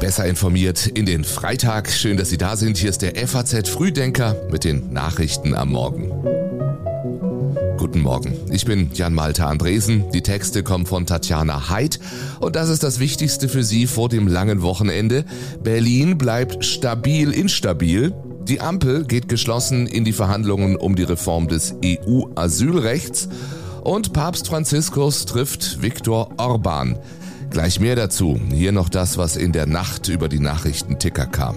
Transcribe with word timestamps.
Besser 0.00 0.24
informiert 0.24 0.86
in 0.86 1.06
den 1.06 1.24
Freitag. 1.24 1.90
Schön, 1.90 2.16
dass 2.16 2.30
Sie 2.30 2.38
da 2.38 2.56
sind. 2.56 2.78
Hier 2.78 2.90
ist 2.90 3.02
der 3.02 3.14
FAZ 3.28 3.68
Frühdenker 3.68 4.34
mit 4.50 4.64
den 4.64 4.92
Nachrichten 4.92 5.54
am 5.54 5.70
Morgen. 5.70 6.10
Guten 7.76 8.00
Morgen. 8.00 8.34
Ich 8.50 8.64
bin 8.64 8.90
Jan 8.92 9.14
Malte 9.14 9.46
Andresen. 9.46 10.10
Die 10.12 10.22
Texte 10.22 10.62
kommen 10.62 10.86
von 10.86 11.06
Tatjana 11.06 11.70
Heid. 11.70 12.00
Und 12.40 12.56
das 12.56 12.68
ist 12.68 12.82
das 12.82 12.98
Wichtigste 12.98 13.48
für 13.48 13.62
Sie 13.62 13.86
vor 13.86 14.08
dem 14.08 14.26
langen 14.26 14.62
Wochenende. 14.62 15.24
Berlin 15.62 16.18
bleibt 16.18 16.64
stabil 16.64 17.30
instabil. 17.30 18.12
Die 18.42 18.60
Ampel 18.60 19.04
geht 19.04 19.28
geschlossen 19.28 19.86
in 19.86 20.04
die 20.04 20.12
Verhandlungen 20.12 20.76
um 20.76 20.96
die 20.96 21.04
Reform 21.04 21.46
des 21.46 21.74
EU-Asylrechts. 21.84 23.28
Und 23.82 24.12
Papst 24.12 24.48
Franziskus 24.48 25.26
trifft 25.26 25.82
Viktor 25.82 26.30
Orban. 26.36 26.98
Gleich 27.50 27.80
mehr 27.80 27.96
dazu. 27.96 28.38
Hier 28.52 28.72
noch 28.72 28.88
das, 28.88 29.16
was 29.16 29.36
in 29.36 29.52
der 29.52 29.66
Nacht 29.66 30.08
über 30.08 30.28
die 30.28 30.38
Nachrichtenticker 30.38 31.26
kam. 31.26 31.56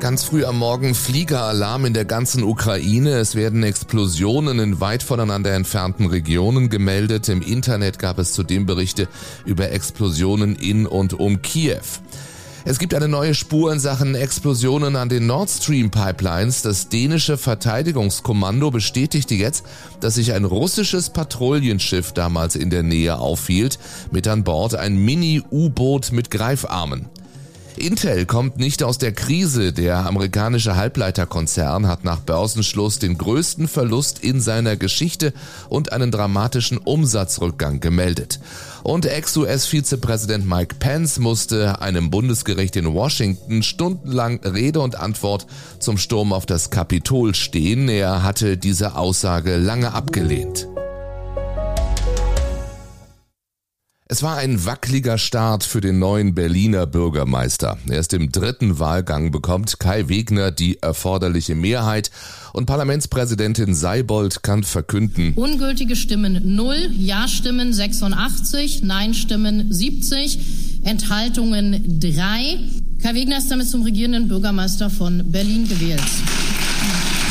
Ganz 0.00 0.24
früh 0.24 0.44
am 0.44 0.58
Morgen 0.58 0.94
Fliegeralarm 0.94 1.86
in 1.86 1.94
der 1.94 2.04
ganzen 2.04 2.42
Ukraine. 2.44 3.12
Es 3.16 3.34
werden 3.34 3.62
Explosionen 3.62 4.58
in 4.58 4.80
weit 4.80 5.02
voneinander 5.02 5.52
entfernten 5.52 6.06
Regionen 6.06 6.68
gemeldet. 6.68 7.28
Im 7.28 7.42
Internet 7.42 7.98
gab 7.98 8.18
es 8.18 8.32
zudem 8.32 8.66
Berichte 8.66 9.08
über 9.44 9.70
Explosionen 9.70 10.56
in 10.56 10.86
und 10.86 11.14
um 11.14 11.42
Kiew. 11.42 11.80
Es 12.66 12.78
gibt 12.78 12.94
eine 12.94 13.08
neue 13.08 13.34
Spur 13.34 13.70
in 13.74 13.78
Sachen 13.78 14.14
Explosionen 14.14 14.96
an 14.96 15.10
den 15.10 15.26
Nord 15.26 15.50
Stream 15.50 15.90
Pipelines. 15.90 16.62
Das 16.62 16.88
dänische 16.88 17.36
Verteidigungskommando 17.36 18.70
bestätigte 18.70 19.34
jetzt, 19.34 19.66
dass 20.00 20.14
sich 20.14 20.32
ein 20.32 20.46
russisches 20.46 21.10
Patrouillenschiff 21.10 22.12
damals 22.12 22.56
in 22.56 22.70
der 22.70 22.82
Nähe 22.82 23.18
aufhielt, 23.18 23.78
mit 24.12 24.26
an 24.28 24.44
Bord 24.44 24.74
ein 24.74 24.96
Mini-U-Boot 24.96 26.12
mit 26.12 26.30
Greifarmen. 26.30 27.10
Intel 27.78 28.26
kommt 28.26 28.58
nicht 28.58 28.82
aus 28.82 28.98
der 28.98 29.12
Krise. 29.12 29.72
Der 29.72 30.06
amerikanische 30.06 30.76
Halbleiterkonzern 30.76 31.86
hat 31.86 32.04
nach 32.04 32.20
Börsenschluss 32.20 32.98
den 32.98 33.18
größten 33.18 33.68
Verlust 33.68 34.18
in 34.20 34.40
seiner 34.40 34.76
Geschichte 34.76 35.32
und 35.68 35.92
einen 35.92 36.10
dramatischen 36.10 36.78
Umsatzrückgang 36.78 37.80
gemeldet. 37.80 38.40
Und 38.82 39.06
Ex-US-Vizepräsident 39.06 40.46
Mike 40.46 40.76
Pence 40.78 41.18
musste 41.18 41.80
einem 41.80 42.10
Bundesgericht 42.10 42.76
in 42.76 42.92
Washington 42.92 43.62
stundenlang 43.62 44.40
Rede 44.44 44.80
und 44.80 44.96
Antwort 44.98 45.46
zum 45.78 45.98
Sturm 45.98 46.32
auf 46.32 46.46
das 46.46 46.70
Kapitol 46.70 47.34
stehen. 47.34 47.88
Er 47.88 48.22
hatte 48.22 48.56
diese 48.56 48.96
Aussage 48.96 49.56
lange 49.56 49.92
abgelehnt. 49.92 50.68
Es 54.14 54.22
war 54.22 54.36
ein 54.36 54.64
wackeliger 54.64 55.18
Start 55.18 55.64
für 55.64 55.80
den 55.80 55.98
neuen 55.98 56.36
Berliner 56.36 56.86
Bürgermeister. 56.86 57.78
Erst 57.90 58.12
im 58.12 58.30
dritten 58.30 58.78
Wahlgang 58.78 59.32
bekommt 59.32 59.80
Kai 59.80 60.08
Wegner 60.08 60.52
die 60.52 60.80
erforderliche 60.80 61.56
Mehrheit 61.56 62.12
und 62.52 62.66
Parlamentspräsidentin 62.66 63.74
Seibold 63.74 64.44
kann 64.44 64.62
verkünden. 64.62 65.32
Ungültige 65.34 65.96
Stimmen 65.96 66.54
0, 66.54 66.90
Ja-Stimmen 66.96 67.72
86, 67.72 68.84
Nein-Stimmen 68.84 69.72
70, 69.72 70.84
Enthaltungen 70.84 71.98
3. 71.98 72.60
Kai 73.02 73.14
Wegner 73.14 73.38
ist 73.38 73.50
damit 73.50 73.68
zum 73.68 73.82
regierenden 73.82 74.28
Bürgermeister 74.28 74.90
von 74.90 75.28
Berlin 75.32 75.68
gewählt. 75.68 76.00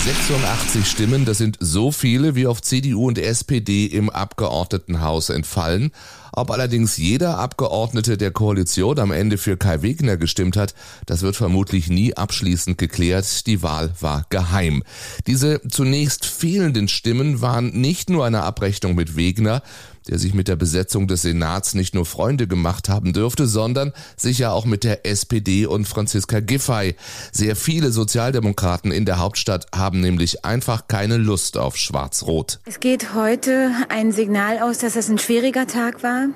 86 0.03 0.85
Stimmen, 0.85 1.23
das 1.23 1.37
sind 1.37 1.55
so 1.61 1.89
viele, 1.89 2.35
wie 2.35 2.45
auf 2.45 2.61
CDU 2.61 3.07
und 3.07 3.17
SPD 3.17 3.85
im 3.85 4.09
Abgeordnetenhaus 4.09 5.29
entfallen. 5.29 5.91
Ob 6.33 6.51
allerdings 6.51 6.97
jeder 6.97 7.37
Abgeordnete 7.37 8.17
der 8.17 8.31
Koalition 8.31 8.99
am 8.99 9.11
Ende 9.11 9.37
für 9.37 9.55
Kai 9.55 9.81
Wegner 9.81 10.17
gestimmt 10.17 10.57
hat, 10.57 10.75
das 11.05 11.21
wird 11.21 11.37
vermutlich 11.37 11.87
nie 11.87 12.17
abschließend 12.17 12.77
geklärt. 12.77 13.47
Die 13.47 13.63
Wahl 13.63 13.93
war 14.01 14.25
geheim. 14.27 14.83
Diese 15.25 15.61
zunächst 15.69 16.25
fehlenden 16.25 16.89
Stimmen 16.89 17.39
waren 17.39 17.69
nicht 17.69 18.09
nur 18.09 18.25
eine 18.25 18.43
Abrechnung 18.43 18.95
mit 18.95 19.15
Wegner, 19.15 19.63
der 20.07 20.19
sich 20.19 20.33
mit 20.33 20.47
der 20.47 20.55
Besetzung 20.55 21.07
des 21.07 21.23
Senats 21.23 21.73
nicht 21.73 21.95
nur 21.95 22.05
Freunde 22.05 22.47
gemacht 22.47 22.89
haben 22.89 23.13
dürfte, 23.13 23.47
sondern 23.47 23.93
sicher 24.17 24.53
auch 24.53 24.65
mit 24.65 24.83
der 24.83 25.05
SPD 25.05 25.65
und 25.65 25.87
Franziska 25.87 26.39
Giffey. 26.39 26.95
Sehr 27.31 27.55
viele 27.55 27.91
Sozialdemokraten 27.91 28.91
in 28.91 29.05
der 29.05 29.19
Hauptstadt 29.19 29.67
haben 29.73 30.01
nämlich 30.01 30.45
einfach 30.45 30.87
keine 30.87 31.17
Lust 31.17 31.57
auf 31.57 31.77
Schwarz-Rot. 31.77 32.59
Es 32.65 32.79
geht 32.79 33.13
heute 33.13 33.71
ein 33.89 34.11
Signal 34.11 34.59
aus, 34.59 34.79
dass 34.79 34.95
es 34.95 35.09
ein 35.09 35.17
schwieriger 35.17 35.67
Tag 35.67 36.03
war. 36.03 36.27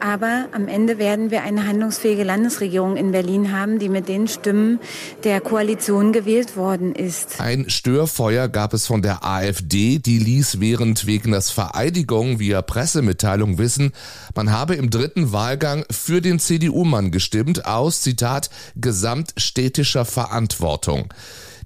Aber 0.00 0.48
am 0.50 0.66
Ende 0.66 0.98
werden 0.98 1.30
wir 1.30 1.44
eine 1.44 1.64
handlungsfähige 1.64 2.24
Landesregierung 2.24 2.96
in 2.96 3.12
Berlin 3.12 3.52
haben, 3.52 3.78
die 3.78 3.88
mit 3.88 4.08
den 4.08 4.26
Stimmen 4.26 4.80
der 5.22 5.40
Koalition 5.40 6.12
gewählt 6.12 6.56
worden 6.56 6.92
ist. 6.92 7.40
Ein 7.40 7.70
Störfeuer 7.70 8.48
gab 8.48 8.74
es 8.74 8.86
von 8.86 9.00
der 9.00 9.24
AfD, 9.24 10.00
die 10.00 10.18
ließ 10.18 10.58
während 10.58 11.06
Wegners 11.06 11.52
Vereidigung 11.52 12.40
via 12.40 12.62
Pressemitteilung 12.62 13.11
wissen, 13.58 13.92
man 14.34 14.50
habe 14.50 14.74
im 14.74 14.90
dritten 14.90 15.32
Wahlgang 15.32 15.84
für 15.90 16.20
den 16.20 16.38
CDU-Mann 16.38 17.10
gestimmt 17.10 17.66
aus, 17.66 18.00
Zitat, 18.00 18.50
gesamtstädtischer 18.76 20.04
Verantwortung. 20.04 21.12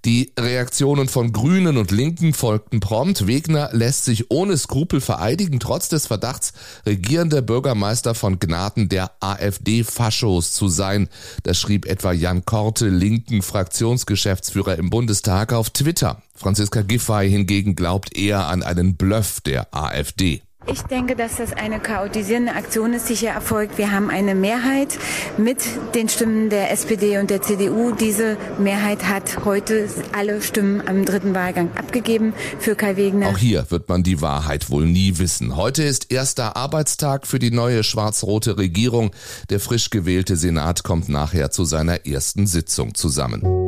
Die 0.06 0.32
Reaktionen 0.38 1.08
von 1.08 1.32
Grünen 1.32 1.76
und 1.76 1.90
Linken 1.90 2.32
folgten 2.32 2.78
prompt. 2.78 3.26
Wegner 3.26 3.70
lässt 3.72 4.04
sich 4.04 4.30
ohne 4.30 4.56
Skrupel 4.56 5.00
vereidigen, 5.00 5.58
trotz 5.58 5.88
des 5.88 6.06
Verdachts, 6.06 6.52
regierender 6.86 7.42
Bürgermeister 7.42 8.14
von 8.14 8.38
Gnaden 8.38 8.88
der 8.88 9.10
AfD-Faschos 9.18 10.52
zu 10.52 10.68
sein. 10.68 11.08
Das 11.42 11.58
schrieb 11.58 11.86
etwa 11.86 12.12
Jan 12.12 12.44
Korte, 12.44 12.88
linken 12.88 13.42
Fraktionsgeschäftsführer 13.42 14.76
im 14.76 14.90
Bundestag 14.90 15.52
auf 15.52 15.70
Twitter. 15.70 16.22
Franziska 16.36 16.82
Giffey 16.82 17.28
hingegen 17.28 17.74
glaubt 17.74 18.16
eher 18.16 18.46
an 18.46 18.62
einen 18.62 18.96
Bluff 18.96 19.40
der 19.40 19.74
AfD. 19.74 20.45
Ich 20.68 20.82
denke, 20.82 21.14
dass 21.14 21.36
das 21.36 21.52
eine 21.52 21.78
chaotisierende 21.78 22.52
Aktion 22.52 22.92
ist, 22.92 23.08
die 23.08 23.14
hier 23.14 23.30
erfolgt. 23.30 23.78
Wir 23.78 23.92
haben 23.92 24.10
eine 24.10 24.34
Mehrheit 24.34 24.98
mit 25.38 25.58
den 25.94 26.08
Stimmen 26.08 26.50
der 26.50 26.72
SPD 26.72 27.18
und 27.18 27.30
der 27.30 27.40
CDU. 27.40 27.92
Diese 27.92 28.36
Mehrheit 28.58 29.08
hat 29.08 29.44
heute 29.44 29.88
alle 30.12 30.42
Stimmen 30.42 30.82
am 30.86 31.04
dritten 31.04 31.34
Wahlgang 31.34 31.70
abgegeben 31.76 32.34
für 32.58 32.74
Kai 32.74 32.96
Wegner. 32.96 33.28
Auch 33.28 33.38
hier 33.38 33.64
wird 33.70 33.88
man 33.88 34.02
die 34.02 34.20
Wahrheit 34.20 34.68
wohl 34.68 34.86
nie 34.86 35.18
wissen. 35.18 35.56
Heute 35.56 35.84
ist 35.84 36.10
erster 36.10 36.56
Arbeitstag 36.56 37.28
für 37.28 37.38
die 37.38 37.52
neue 37.52 37.84
schwarz-rote 37.84 38.58
Regierung. 38.58 39.12
Der 39.50 39.60
frisch 39.60 39.90
gewählte 39.90 40.36
Senat 40.36 40.82
kommt 40.82 41.08
nachher 41.08 41.52
zu 41.52 41.64
seiner 41.64 42.06
ersten 42.06 42.48
Sitzung 42.48 42.94
zusammen. 42.96 43.65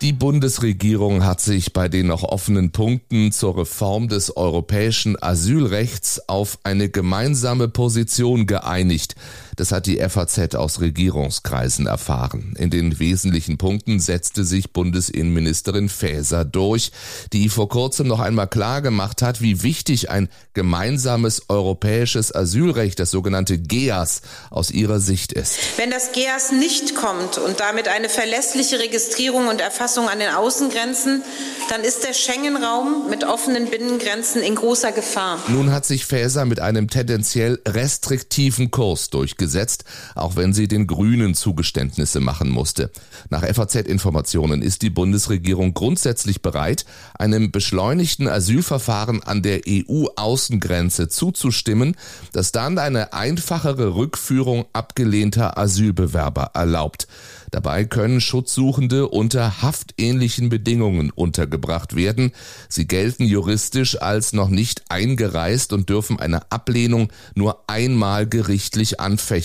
Die 0.00 0.12
Bundesregierung 0.12 1.24
hat 1.24 1.40
sich 1.40 1.72
bei 1.72 1.88
den 1.88 2.06
noch 2.06 2.22
offenen 2.22 2.70
Punkten 2.70 3.32
zur 3.32 3.58
Reform 3.58 4.06
des 4.06 4.36
europäischen 4.36 5.20
Asylrechts 5.20 6.28
auf 6.28 6.60
eine 6.62 6.88
gemeinsame 6.88 7.66
Position 7.66 8.46
geeinigt. 8.46 9.16
Das 9.58 9.72
hat 9.72 9.86
die 9.86 9.98
FAZ 9.98 10.54
aus 10.54 10.80
Regierungskreisen 10.80 11.86
erfahren. 11.86 12.54
In 12.56 12.70
den 12.70 13.00
wesentlichen 13.00 13.58
Punkten 13.58 13.98
setzte 13.98 14.44
sich 14.44 14.72
Bundesinnenministerin 14.72 15.88
Faeser 15.88 16.44
durch, 16.44 16.92
die 17.32 17.48
vor 17.48 17.68
kurzem 17.68 18.06
noch 18.06 18.20
einmal 18.20 18.46
klar 18.46 18.82
gemacht 18.82 19.20
hat, 19.20 19.40
wie 19.40 19.64
wichtig 19.64 20.10
ein 20.10 20.28
gemeinsames 20.54 21.46
europäisches 21.48 22.32
Asylrecht, 22.32 23.00
das 23.00 23.10
sogenannte 23.10 23.58
GEAS, 23.58 24.22
aus 24.50 24.70
ihrer 24.70 25.00
Sicht 25.00 25.32
ist. 25.32 25.58
Wenn 25.76 25.90
das 25.90 26.12
GEAS 26.12 26.52
nicht 26.52 26.94
kommt 26.94 27.38
und 27.38 27.58
damit 27.58 27.88
eine 27.88 28.08
verlässliche 28.08 28.78
Registrierung 28.78 29.48
und 29.48 29.60
Erfassung 29.60 30.08
an 30.08 30.20
den 30.20 30.30
Außengrenzen, 30.30 31.22
dann 31.68 31.82
ist 31.82 32.04
der 32.04 32.12
Schengen-Raum 32.12 33.10
mit 33.10 33.24
offenen 33.24 33.68
Binnengrenzen 33.68 34.40
in 34.40 34.54
großer 34.54 34.92
Gefahr. 34.92 35.42
Nun 35.48 35.72
hat 35.72 35.84
sich 35.84 36.06
Faeser 36.06 36.44
mit 36.44 36.60
einem 36.60 36.88
tendenziell 36.88 37.60
restriktiven 37.66 38.70
Kurs 38.70 39.10
durchgesetzt 39.10 39.47
gesetzt, 39.48 39.84
auch 40.14 40.36
wenn 40.36 40.52
sie 40.52 40.68
den 40.68 40.86
Grünen 40.86 41.34
Zugeständnisse 41.34 42.20
machen 42.20 42.50
musste. 42.50 42.90
Nach 43.30 43.42
FAZ-Informationen 43.42 44.60
ist 44.60 44.82
die 44.82 44.90
Bundesregierung 44.90 45.72
grundsätzlich 45.72 46.42
bereit, 46.42 46.84
einem 47.18 47.50
beschleunigten 47.50 48.28
Asylverfahren 48.28 49.22
an 49.22 49.40
der 49.42 49.62
EU-Außengrenze 49.66 51.08
zuzustimmen, 51.08 51.96
das 52.32 52.52
dann 52.52 52.78
eine 52.78 53.14
einfachere 53.14 53.94
Rückführung 53.94 54.66
abgelehnter 54.74 55.56
Asylbewerber 55.56 56.50
erlaubt. 56.52 57.08
Dabei 57.50 57.86
können 57.86 58.20
Schutzsuchende 58.20 59.08
unter 59.08 59.62
Haft 59.62 59.78
haftähnlichen 59.78 60.48
Bedingungen 60.48 61.10
untergebracht 61.10 61.96
werden. 61.96 62.32
Sie 62.68 62.86
gelten 62.86 63.24
juristisch 63.24 64.00
als 64.00 64.32
noch 64.32 64.48
nicht 64.48 64.82
eingereist 64.88 65.72
und 65.72 65.88
dürfen 65.88 66.18
eine 66.18 66.50
Ablehnung 66.50 67.10
nur 67.34 67.64
einmal 67.68 68.26
gerichtlich 68.26 69.00
anfechten. 69.00 69.37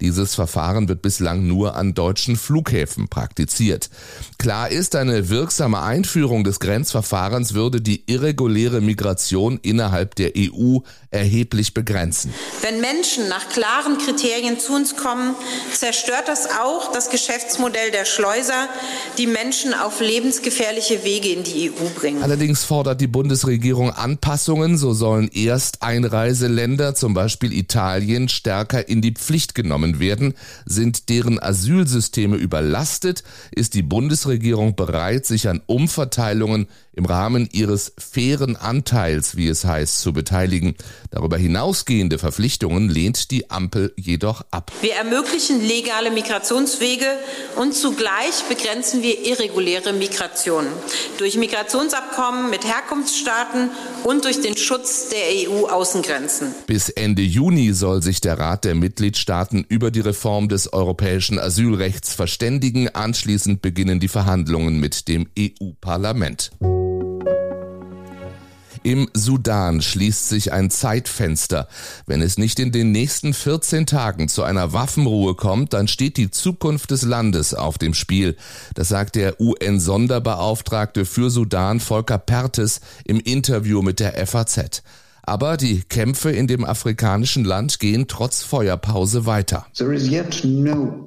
Dieses 0.00 0.34
Verfahren 0.34 0.88
wird 0.88 1.02
bislang 1.02 1.46
nur 1.46 1.76
an 1.76 1.94
deutschen 1.94 2.36
Flughäfen 2.36 3.08
praktiziert. 3.08 3.90
Klar 4.38 4.70
ist, 4.70 4.96
eine 4.96 5.28
wirksame 5.28 5.80
Einführung 5.82 6.44
des 6.44 6.60
Grenzverfahrens 6.60 7.54
würde 7.54 7.80
die 7.80 8.04
irreguläre 8.06 8.80
Migration 8.80 9.58
innerhalb 9.62 10.14
der 10.14 10.32
EU 10.36 10.78
erheblich 11.10 11.74
begrenzen. 11.74 12.32
Wenn 12.60 12.80
Menschen 12.80 13.28
nach 13.28 13.48
klaren 13.48 13.98
Kriterien 13.98 14.58
zu 14.58 14.74
uns 14.74 14.96
kommen, 14.96 15.34
zerstört 15.72 16.24
das 16.26 16.48
auch 16.60 16.92
das 16.92 17.10
Geschäftsmodell 17.10 17.90
der 17.90 18.04
Schleuser, 18.04 18.68
die 19.16 19.26
Menschen 19.26 19.74
auf 19.74 20.00
lebensgefährliche 20.00 21.04
Wege 21.04 21.30
in 21.30 21.44
die 21.44 21.70
EU 21.70 21.88
bringen. 21.98 22.22
Allerdings 22.22 22.64
fordert 22.64 23.00
die 23.00 23.06
Bundesregierung 23.06 23.90
Anpassungen. 23.90 24.76
So 24.76 24.92
sollen 24.92 25.30
Ersteinreiseländer, 25.32 26.94
zum 26.94 27.14
Beispiel 27.14 27.52
Italien, 27.52 28.28
stärker 28.28 28.88
in 28.88 29.00
die 29.00 29.07
Pflicht 29.12 29.54
genommen 29.54 29.98
werden. 29.98 30.34
Sind 30.66 31.08
deren 31.08 31.42
Asylsysteme 31.42 32.36
überlastet, 32.36 33.22
ist 33.50 33.74
die 33.74 33.82
Bundesregierung 33.82 34.76
bereit, 34.76 35.26
sich 35.26 35.48
an 35.48 35.62
Umverteilungen 35.66 36.68
im 36.98 37.04
Rahmen 37.04 37.48
ihres 37.52 37.92
fairen 37.96 38.56
Anteils, 38.56 39.36
wie 39.36 39.46
es 39.46 39.64
heißt, 39.64 40.00
zu 40.00 40.12
beteiligen. 40.12 40.74
Darüber 41.12 41.38
hinausgehende 41.38 42.18
Verpflichtungen 42.18 42.88
lehnt 42.88 43.30
die 43.30 43.50
Ampel 43.50 43.94
jedoch 43.96 44.44
ab. 44.50 44.72
Wir 44.80 44.94
ermöglichen 44.94 45.60
legale 45.64 46.10
Migrationswege 46.10 47.06
und 47.56 47.72
zugleich 47.72 48.42
begrenzen 48.48 49.02
wir 49.02 49.24
irreguläre 49.24 49.92
Migration 49.92 50.66
durch 51.18 51.36
Migrationsabkommen 51.36 52.50
mit 52.50 52.64
Herkunftsstaaten 52.64 53.70
und 54.02 54.24
durch 54.24 54.40
den 54.40 54.56
Schutz 54.56 55.08
der 55.10 55.48
EU-Außengrenzen. 55.48 56.52
Bis 56.66 56.88
Ende 56.88 57.22
Juni 57.22 57.72
soll 57.74 58.02
sich 58.02 58.20
der 58.20 58.40
Rat 58.40 58.64
der 58.64 58.74
Mitgliedstaaten 58.98 59.64
über 59.68 59.92
die 59.92 60.00
Reform 60.00 60.48
des 60.48 60.72
europäischen 60.72 61.38
Asylrechts 61.38 62.14
verständigen. 62.14 62.88
Anschließend 62.88 63.62
beginnen 63.62 64.00
die 64.00 64.08
Verhandlungen 64.08 64.80
mit 64.80 65.06
dem 65.06 65.28
EU-Parlament. 65.38 66.50
Im 68.82 69.08
Sudan 69.14 69.82
schließt 69.82 70.28
sich 70.28 70.52
ein 70.52 70.70
Zeitfenster. 70.70 71.68
Wenn 72.06 72.22
es 72.22 72.38
nicht 72.38 72.58
in 72.58 72.72
den 72.72 72.90
nächsten 72.90 73.34
14 73.34 73.86
Tagen 73.86 74.28
zu 74.28 74.42
einer 74.42 74.72
Waffenruhe 74.72 75.36
kommt, 75.36 75.74
dann 75.74 75.86
steht 75.86 76.16
die 76.16 76.32
Zukunft 76.32 76.90
des 76.90 77.02
Landes 77.02 77.54
auf 77.54 77.78
dem 77.78 77.94
Spiel. 77.94 78.36
Das 78.74 78.88
sagt 78.88 79.14
der 79.14 79.40
UN-Sonderbeauftragte 79.40 81.04
für 81.04 81.30
Sudan 81.30 81.78
Volker 81.78 82.18
Pertes 82.18 82.80
im 83.04 83.20
Interview 83.20 83.80
mit 83.80 84.00
der 84.00 84.26
FAZ. 84.26 84.82
Aber 85.28 85.58
die 85.58 85.82
Kämpfe 85.82 86.30
in 86.30 86.46
dem 86.46 86.64
afrikanischen 86.64 87.44
Land 87.44 87.80
gehen 87.80 88.08
trotz 88.08 88.42
Feuerpause 88.42 89.26
weiter. 89.26 89.66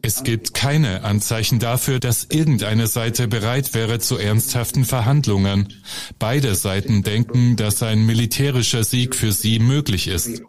Es 0.03 0.23
gibt 0.23 0.53
keine 0.53 1.03
Anzeichen 1.03 1.57
dafür, 1.57 1.99
dass 1.99 2.27
irgendeine 2.29 2.85
Seite 2.85 3.27
bereit 3.27 3.73
wäre 3.73 3.97
zu 3.97 4.17
ernsthaften 4.17 4.85
Verhandlungen. 4.85 5.73
Beide 6.19 6.53
Seiten 6.53 7.01
denken, 7.01 7.55
dass 7.55 7.81
ein 7.81 8.05
militärischer 8.05 8.83
Sieg 8.83 9.15
für 9.15 9.31
sie 9.31 9.57
möglich 9.57 10.07
ist. 10.07 10.43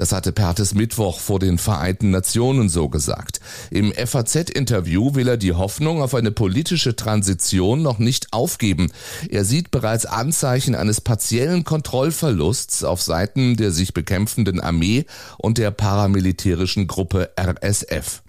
Das 0.00 0.12
hatte 0.12 0.32
Pertes 0.32 0.72
Mittwoch 0.72 1.20
vor 1.20 1.38
den 1.38 1.58
Vereinten 1.58 2.08
Nationen 2.08 2.70
so 2.70 2.88
gesagt. 2.88 3.38
Im 3.70 3.92
FAZ-Interview 3.92 5.14
will 5.14 5.28
er 5.28 5.36
die 5.36 5.52
Hoffnung 5.52 6.00
auf 6.00 6.14
eine 6.14 6.30
politische 6.30 6.96
Transition 6.96 7.82
noch 7.82 7.98
nicht 7.98 8.32
aufgeben. 8.32 8.90
Er 9.28 9.44
sieht 9.44 9.70
bereits 9.70 10.06
Anzeichen 10.06 10.74
eines 10.74 11.02
partiellen 11.02 11.64
Kontrollverlusts 11.64 12.82
auf 12.82 13.02
Seiten 13.02 13.58
der 13.58 13.72
sich 13.72 13.92
bekämpfenden 13.92 14.58
Armee 14.58 15.04
und 15.36 15.58
der 15.58 15.70
paramilitärischen 15.70 16.86
Gruppe 16.86 17.32
RSF. 17.38 18.22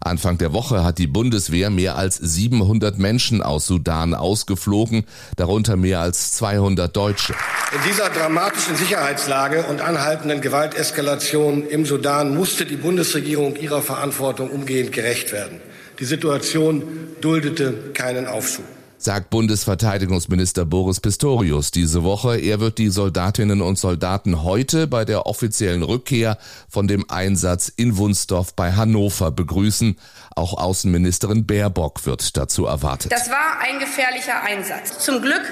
Anfang 0.00 0.38
der 0.38 0.52
Woche 0.52 0.84
hat 0.84 0.98
die 0.98 1.06
Bundeswehr 1.06 1.70
mehr 1.70 1.96
als 1.96 2.16
700 2.16 2.98
Menschen 2.98 3.42
aus 3.42 3.66
Sudan 3.66 4.14
ausgeflogen, 4.14 5.04
darunter 5.36 5.76
mehr 5.76 6.00
als 6.00 6.32
200 6.32 6.96
Deutsche. 6.96 7.34
In 7.72 7.90
dieser 7.90 8.08
dramatischen 8.08 8.76
Sicherheitslage 8.76 9.64
und 9.64 9.80
anhaltenden 9.80 10.40
Gewalteskalation 10.40 11.66
im 11.66 11.84
Sudan 11.84 12.34
musste 12.34 12.64
die 12.64 12.76
Bundesregierung 12.76 13.56
ihrer 13.56 13.82
Verantwortung 13.82 14.50
umgehend 14.50 14.92
gerecht 14.92 15.32
werden. 15.32 15.60
Die 15.98 16.04
Situation 16.04 16.82
duldete 17.20 17.72
keinen 17.92 18.26
Aufschub 18.26 18.64
sagt 18.98 19.30
Bundesverteidigungsminister 19.30 20.64
Boris 20.66 21.00
Pistorius 21.00 21.70
diese 21.70 22.02
Woche. 22.02 22.36
Er 22.36 22.58
wird 22.60 22.78
die 22.78 22.88
Soldatinnen 22.88 23.62
und 23.62 23.78
Soldaten 23.78 24.42
heute 24.42 24.88
bei 24.88 25.04
der 25.04 25.26
offiziellen 25.26 25.84
Rückkehr 25.84 26.36
von 26.68 26.88
dem 26.88 27.08
Einsatz 27.08 27.68
in 27.68 27.96
Wunsdorf 27.96 28.54
bei 28.54 28.72
Hannover 28.72 29.30
begrüßen. 29.30 29.96
Auch 30.34 30.54
Außenministerin 30.58 31.46
Baerbock 31.46 32.04
wird 32.06 32.36
dazu 32.36 32.66
erwartet. 32.66 33.12
Das 33.12 33.30
war 33.30 33.60
ein 33.60 33.78
gefährlicher 33.78 34.42
Einsatz. 34.42 34.98
Zum 34.98 35.22
Glück 35.22 35.42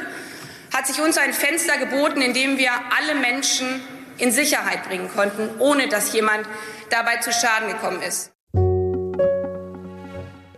hat 0.75 0.87
sich 0.87 1.01
uns 1.01 1.17
ein 1.17 1.33
Fenster 1.33 1.79
geboten, 1.79 2.21
in 2.21 2.35
dem 2.35 2.59
wir 2.59 2.73
alle 2.99 3.19
Menschen 3.21 3.67
in 4.19 4.33
Sicherheit 4.33 4.85
bringen 4.89 5.09
konnten, 5.15 5.49
ohne 5.61 5.89
dass 5.89 6.13
jemand 6.13 6.47
dabei 6.91 7.19
zu 7.19 7.33
Schaden 7.33 7.69
gekommen 7.69 8.03
ist. 8.03 8.36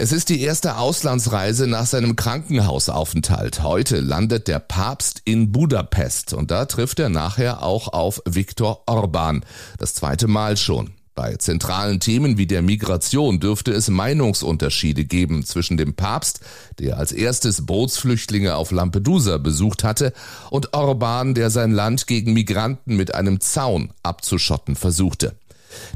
Es 0.00 0.12
ist 0.12 0.28
die 0.28 0.42
erste 0.42 0.76
Auslandsreise 0.76 1.66
nach 1.66 1.84
seinem 1.84 2.14
Krankenhausaufenthalt. 2.14 3.64
Heute 3.64 3.98
landet 3.98 4.46
der 4.46 4.60
Papst 4.60 5.22
in 5.24 5.50
Budapest 5.50 6.34
und 6.34 6.52
da 6.52 6.66
trifft 6.66 7.00
er 7.00 7.08
nachher 7.08 7.64
auch 7.64 7.92
auf 7.92 8.22
Viktor 8.24 8.84
Orban. 8.86 9.44
Das 9.76 9.94
zweite 9.94 10.28
Mal 10.28 10.56
schon. 10.56 10.92
Bei 11.16 11.34
zentralen 11.34 11.98
Themen 11.98 12.38
wie 12.38 12.46
der 12.46 12.62
Migration 12.62 13.40
dürfte 13.40 13.72
es 13.72 13.88
Meinungsunterschiede 13.88 15.04
geben 15.04 15.44
zwischen 15.44 15.76
dem 15.76 15.94
Papst, 15.94 16.42
der 16.78 16.96
als 16.96 17.10
erstes 17.10 17.66
Bootsflüchtlinge 17.66 18.54
auf 18.54 18.70
Lampedusa 18.70 19.38
besucht 19.38 19.82
hatte, 19.82 20.12
und 20.50 20.74
Orban, 20.74 21.34
der 21.34 21.50
sein 21.50 21.72
Land 21.72 22.06
gegen 22.06 22.34
Migranten 22.34 22.96
mit 22.96 23.16
einem 23.16 23.40
Zaun 23.40 23.92
abzuschotten 24.04 24.76
versuchte. 24.76 25.34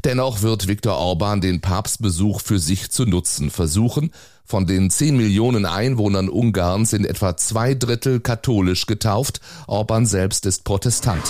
Dennoch 0.03 0.41
wird 0.41 0.67
Viktor 0.67 0.97
Orban 0.97 1.41
den 1.41 1.61
Papstbesuch 1.61 2.41
für 2.41 2.59
sich 2.59 2.91
zu 2.91 3.05
nutzen 3.05 3.49
versuchen. 3.49 4.11
Von 4.45 4.67
den 4.67 4.89
10 4.89 5.15
Millionen 5.15 5.65
Einwohnern 5.65 6.29
Ungarns 6.29 6.89
sind 6.89 7.05
etwa 7.05 7.37
zwei 7.37 7.73
Drittel 7.73 8.19
katholisch 8.19 8.85
getauft. 8.85 9.39
Orban 9.67 10.05
selbst 10.05 10.45
ist 10.45 10.63
Protestant. 10.63 11.23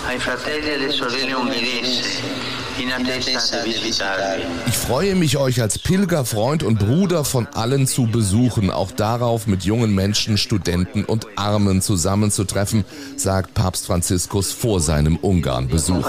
Ich 4.68 4.78
freue 4.78 5.16
mich, 5.16 5.38
euch 5.38 5.62
als 5.62 5.78
Pilgerfreund 5.80 6.64
und 6.64 6.80
Bruder 6.80 7.24
von 7.24 7.48
allen 7.48 7.88
zu 7.88 8.08
besuchen, 8.08 8.72
auch 8.72 8.92
darauf, 8.92 9.48
mit 9.48 9.64
jungen 9.64 9.94
Menschen, 9.94 10.38
Studenten 10.38 11.04
und 11.06 11.28
Armen 11.36 11.82
zusammenzutreffen, 11.82 12.84
sagt 13.16 13.54
Papst 13.54 13.86
Franziskus 13.86 14.52
vor 14.52 14.80
seinem 14.80 15.18
Ungarn-Besuch. 15.18 16.08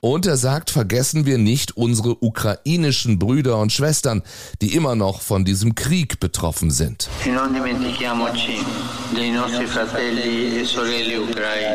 Und 0.00 0.26
er 0.26 0.36
sagt, 0.36 0.70
vergessen 0.70 1.26
wir 1.26 1.38
nicht 1.38 1.76
unsere 1.76 2.22
ukrainischen 2.22 3.18
Brüder 3.18 3.58
und 3.58 3.72
Schwestern, 3.72 4.22
die 4.60 4.74
immer 4.74 4.96
noch 4.96 5.20
von 5.20 5.44
diesem 5.44 5.74
Krieg 5.74 6.20
betroffen 6.20 6.70
sind. 6.70 7.08
dei 9.14 9.30
nostri 9.30 9.66
fratelli 9.66 10.58
e 10.58 10.64
sorelle 10.64 11.18
ucraini 11.18 11.73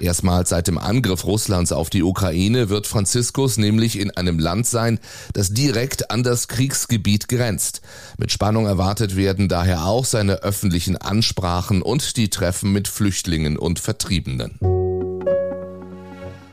Erstmals 0.00 0.50
seit 0.50 0.68
dem 0.68 0.78
Angriff 0.78 1.24
Russlands 1.24 1.72
auf 1.72 1.90
die 1.90 2.02
Ukraine 2.02 2.68
wird 2.68 2.86
Franziskus 2.86 3.58
nämlich 3.58 3.98
in 3.98 4.10
einem 4.16 4.38
Land 4.38 4.66
sein, 4.66 5.00
das 5.32 5.50
direkt 5.50 6.10
an 6.10 6.22
das 6.22 6.48
Kriegsgebiet 6.48 7.28
grenzt. 7.28 7.80
Mit 8.18 8.32
Spannung 8.32 8.66
erwartet 8.66 9.16
werden 9.16 9.48
daher 9.48 9.86
auch 9.86 10.04
seine 10.04 10.42
öffentlichen 10.42 10.96
Ansprachen 10.96 11.82
und 11.82 12.16
die 12.16 12.30
Treffen 12.30 12.72
mit 12.72 12.88
Flüchtlingen 12.88 13.58
und 13.58 13.78
Vertriebenen. 13.78 14.77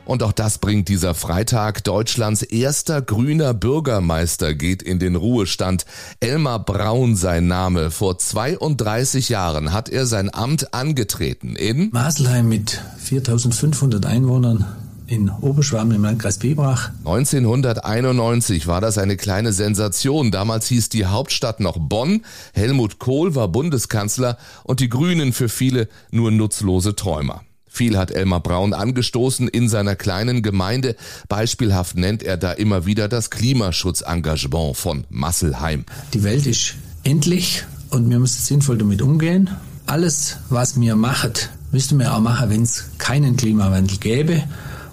Und 0.06 0.22
auch 0.22 0.32
das 0.32 0.58
bringt 0.58 0.88
dieser 0.88 1.14
Freitag. 1.14 1.84
Deutschlands 1.84 2.42
erster 2.42 3.02
grüner 3.02 3.52
Bürgermeister 3.52 4.54
geht 4.54 4.82
in 4.82 4.98
den 4.98 5.16
Ruhestand. 5.16 5.84
Elmar 6.20 6.64
Braun 6.64 7.16
sein 7.16 7.48
Name. 7.48 7.90
Vor 7.90 8.16
32 8.16 9.28
Jahren 9.28 9.72
hat 9.72 9.88
er 9.88 10.06
sein 10.06 10.32
Amt 10.32 10.72
angetreten 10.72 11.56
in 11.56 11.90
Maselheim 11.92 12.48
mit 12.48 12.80
4500 12.98 14.06
Einwohnern 14.06 14.64
in 15.08 15.30
Oberschwaben 15.30 15.92
im 15.92 16.02
Landkreis 16.02 16.38
Biberach. 16.38 16.90
1991 17.04 18.66
war 18.66 18.80
das 18.80 18.98
eine 18.98 19.16
kleine 19.16 19.52
Sensation. 19.52 20.30
Damals 20.30 20.66
hieß 20.66 20.88
die 20.88 21.06
Hauptstadt 21.06 21.60
noch 21.60 21.78
Bonn. 21.78 22.24
Helmut 22.54 22.98
Kohl 22.98 23.34
war 23.34 23.48
Bundeskanzler 23.48 24.38
und 24.64 24.80
die 24.80 24.88
Grünen 24.88 25.32
für 25.32 25.48
viele 25.48 25.88
nur 26.10 26.30
nutzlose 26.30 26.96
Träumer. 26.96 27.42
Viel 27.76 27.98
hat 27.98 28.10
Elmar 28.10 28.40
Braun 28.40 28.72
angestoßen 28.72 29.48
in 29.48 29.68
seiner 29.68 29.96
kleinen 29.96 30.40
Gemeinde. 30.40 30.96
Beispielhaft 31.28 31.94
nennt 31.94 32.22
er 32.22 32.38
da 32.38 32.52
immer 32.52 32.86
wieder 32.86 33.06
das 33.06 33.28
Klimaschutzengagement 33.28 34.78
von 34.78 35.04
Masselheim. 35.10 35.84
Die 36.14 36.22
Welt 36.22 36.46
ist 36.46 36.76
endlich 37.04 37.64
und 37.90 38.08
wir 38.08 38.18
müssen 38.18 38.40
sinnvoll 38.40 38.78
damit 38.78 39.02
umgehen. 39.02 39.50
Alles, 39.84 40.38
was 40.48 40.80
wir 40.80 40.96
machen, 40.96 41.34
müssten 41.70 41.98
wir 41.98 42.14
auch 42.14 42.20
machen, 42.20 42.48
wenn 42.48 42.62
es 42.62 42.84
keinen 42.96 43.36
Klimawandel 43.36 43.98
gäbe. 43.98 44.42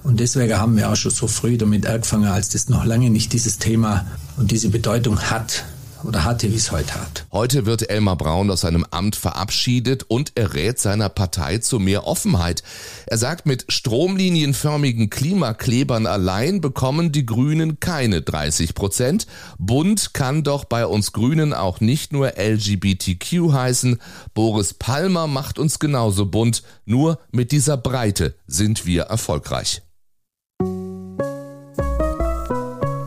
Und 0.03 0.19
deswegen 0.19 0.57
haben 0.57 0.75
wir 0.75 0.91
auch 0.91 0.97
schon 0.97 1.11
so 1.11 1.27
früh 1.27 1.57
damit 1.57 1.87
angefangen, 1.87 2.25
als 2.25 2.49
das 2.49 2.67
noch 2.67 2.83
lange 2.83 3.09
nicht 3.09 3.31
dieses 3.31 3.59
Thema 3.59 4.05
und 4.35 4.51
diese 4.51 4.67
Bedeutung 4.67 5.21
hat 5.21 5.63
oder 6.03 6.23
hatte, 6.23 6.51
wie 6.51 6.55
es 6.55 6.71
heute 6.71 6.93
hat. 6.95 7.25
Heute 7.31 7.65
wird 7.65 7.89
Elmar 7.89 8.17
Braun 8.17 8.49
aus 8.51 8.61
seinem 8.61 8.85
Amt 8.91 9.15
verabschiedet 9.15 10.03
und 10.03 10.33
er 10.35 10.53
rät 10.53 10.79
seiner 10.79 11.09
Partei 11.09 11.59
zu 11.59 11.79
mehr 11.79 12.05
Offenheit. 12.07 12.63
Er 13.07 13.17
sagt, 13.17 13.45
mit 13.45 13.65
stromlinienförmigen 13.69 15.09
Klimaklebern 15.09 16.05
allein 16.05 16.61
bekommen 16.61 17.11
die 17.11 17.25
Grünen 17.25 17.79
keine 17.79 18.21
30 18.21 18.73
Prozent. 18.73 19.27
Bunt 19.57 20.13
kann 20.13 20.43
doch 20.43 20.65
bei 20.65 20.85
uns 20.85 21.11
Grünen 21.11 21.53
auch 21.53 21.79
nicht 21.79 22.13
nur 22.13 22.33
LGBTQ 22.37 23.51
heißen. 23.51 23.99
Boris 24.33 24.73
Palmer 24.73 25.27
macht 25.27 25.59
uns 25.59 25.79
genauso 25.79 26.25
bunt. 26.25 26.63
Nur 26.85 27.19
mit 27.31 27.51
dieser 27.51 27.77
Breite 27.77 28.35
sind 28.47 28.85
wir 28.85 29.03
erfolgreich. 29.03 29.81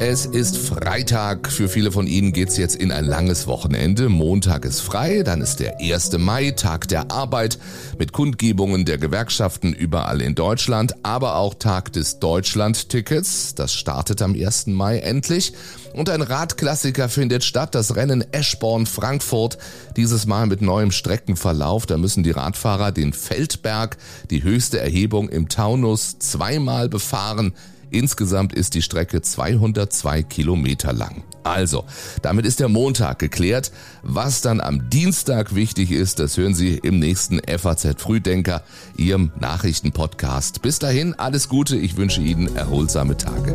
Es 0.09 0.25
ist 0.25 0.57
Freitag. 0.57 1.51
Für 1.51 1.69
viele 1.69 1.91
von 1.91 2.07
Ihnen 2.07 2.33
geht's 2.33 2.57
jetzt 2.57 2.77
in 2.77 2.93
ein 2.93 3.07
langes 3.07 3.49
Wochenende. 3.49 4.09
Montag 4.09 4.65
ist 4.65 4.81
frei, 4.81 5.25
dann 5.25 5.41
ist 5.41 5.59
der 5.59 5.81
1. 5.81 6.17
Mai, 6.19 6.53
Tag 6.53 6.87
der 6.87 7.11
Arbeit, 7.11 7.59
mit 7.99 8.13
Kundgebungen 8.13 8.85
der 8.85 8.99
Gewerkschaften 8.99 9.73
überall 9.73 10.23
in 10.23 10.37
Deutschland, 10.37 10.95
aber 11.03 11.35
auch 11.35 11.55
Tag 11.55 11.93
des 11.93 12.21
Deutschland-Tickets. 12.21 13.57
Das 13.57 13.73
startet 13.73 14.23
am 14.23 14.35
1. 14.35 14.69
Mai 14.69 15.01
endlich. 15.01 15.55
Und 15.93 16.09
ein 16.09 16.23
Radklassiker 16.23 17.09
findet 17.09 17.43
statt, 17.43 17.75
das 17.75 17.97
Rennen 17.97 18.25
Eschborn-Frankfurt. 18.31 19.59
Dieses 19.97 20.25
Mal 20.25 20.47
mit 20.47 20.63
neuem 20.63 20.93
Streckenverlauf. 20.93 21.85
Da 21.85 21.99
müssen 21.99 22.23
die 22.23 22.31
Radfahrer 22.31 22.93
den 22.93 23.13
Feldberg, 23.13 23.97
die 24.31 24.45
höchste 24.45 24.79
Erhebung 24.79 25.29
im 25.29 25.49
Taunus, 25.49 26.21
zweimal 26.21 26.89
befahren. 26.89 27.55
Insgesamt 27.90 28.52
ist 28.52 28.75
die 28.75 28.83
Strecke 28.83 29.23
202 29.23 30.23
Kilometer 30.23 30.93
lang. 30.93 31.23
Also, 31.45 31.85
damit 32.23 32.45
ist 32.45 32.61
der 32.61 32.69
Montag 32.69 33.19
geklärt. 33.19 33.71
Was 34.02 34.40
dann 34.40 34.61
am 34.61 34.90
Dienstag 34.90 35.55
wichtig 35.55 35.93
ist, 35.93 36.19
das 36.19 36.37
hören 36.37 36.55
Sie 36.55 36.76
im 36.76 36.99
nächsten 36.99 37.40
FAZ 37.40 37.95
Frühdenker, 37.99 38.62
Ihrem 38.97 39.31
Nachrichtenpodcast. 39.38 40.62
Bis 40.62 40.78
dahin, 40.78 41.14
alles 41.14 41.49
Gute. 41.49 41.76
Ich 41.76 41.97
wünsche 41.97 42.21
Ihnen 42.21 42.55
erholsame 42.57 43.16
Tage. 43.16 43.55